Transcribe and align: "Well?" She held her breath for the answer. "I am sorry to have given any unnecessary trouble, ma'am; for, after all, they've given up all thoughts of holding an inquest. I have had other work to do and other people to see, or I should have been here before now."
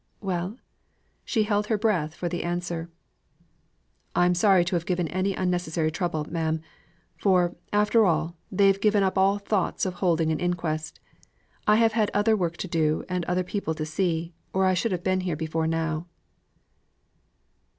"Well?" 0.19 0.57
She 1.23 1.43
held 1.43 1.67
her 1.67 1.77
breath 1.77 2.15
for 2.15 2.27
the 2.27 2.43
answer. 2.43 2.89
"I 4.15 4.25
am 4.25 4.33
sorry 4.33 4.65
to 4.65 4.75
have 4.75 4.87
given 4.87 5.07
any 5.09 5.35
unnecessary 5.35 5.91
trouble, 5.91 6.25
ma'am; 6.27 6.59
for, 7.17 7.55
after 7.71 8.03
all, 8.03 8.35
they've 8.51 8.81
given 8.81 9.03
up 9.03 9.15
all 9.15 9.37
thoughts 9.37 9.85
of 9.85 9.93
holding 9.93 10.31
an 10.31 10.39
inquest. 10.39 10.99
I 11.67 11.75
have 11.75 11.91
had 11.93 12.09
other 12.15 12.35
work 12.35 12.57
to 12.57 12.67
do 12.67 13.03
and 13.09 13.23
other 13.25 13.43
people 13.43 13.75
to 13.75 13.85
see, 13.85 14.33
or 14.53 14.65
I 14.65 14.73
should 14.73 14.91
have 14.91 15.03
been 15.03 15.19
here 15.19 15.35
before 15.35 15.67
now." 15.67 16.07